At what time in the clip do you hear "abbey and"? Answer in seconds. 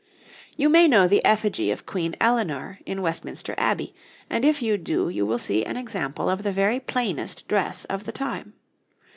3.59-4.43